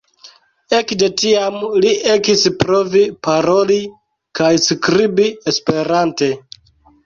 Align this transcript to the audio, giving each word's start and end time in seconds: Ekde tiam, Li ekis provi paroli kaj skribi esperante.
Ekde 0.77 1.09
tiam, 1.21 1.59
Li 1.83 1.91
ekis 2.15 2.47
provi 2.65 3.05
paroli 3.29 3.79
kaj 4.41 4.53
skribi 4.67 5.31
esperante. 5.55 6.35